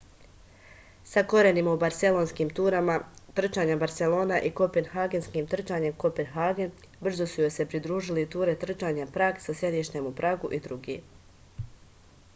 [1.09, 2.93] sa korenima u barselonskim turama
[3.39, 6.71] trčanja barselona i kopenhagenskim trčanjem kopenhagen
[7.09, 10.97] brzo su joj se pridružili ture trčanja prag sa sedištem u pragu i drugi